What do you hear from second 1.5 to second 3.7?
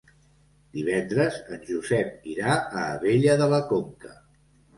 en Josep irà a Abella de la